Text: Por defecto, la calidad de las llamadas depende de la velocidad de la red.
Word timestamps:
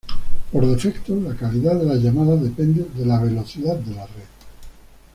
Por 0.51 0.65
defecto, 0.65 1.15
la 1.21 1.35
calidad 1.35 1.75
de 1.77 1.85
las 1.85 1.99
llamadas 2.01 2.41
depende 2.41 2.87
de 2.95 3.05
la 3.05 3.19
velocidad 3.19 3.75
de 3.75 3.93
la 3.93 4.07
red. 4.07 4.23